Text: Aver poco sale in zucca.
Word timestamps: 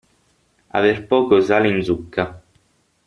Aver 0.77 1.05
poco 1.07 1.39
sale 1.43 1.69
in 1.69 1.83
zucca. 1.83 2.23